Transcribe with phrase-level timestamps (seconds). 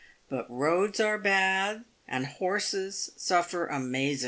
[0.31, 4.19] But roads are bad, and horses suffer amazen."